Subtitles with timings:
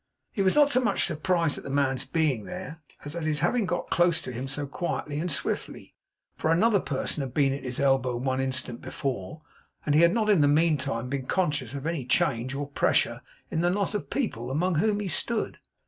[0.31, 3.67] He was not so much surprised at the man's being there, as at his having
[3.67, 5.93] got close to him so quietly and swiftly;
[6.35, 9.43] for another person had been at his elbow one instant before;
[9.85, 13.61] and he had not in the meantime been conscious of any change or pressure in
[13.61, 15.59] the knot of people among whom he stood.